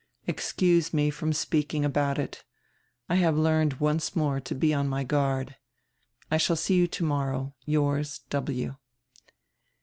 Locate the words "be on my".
4.55-5.03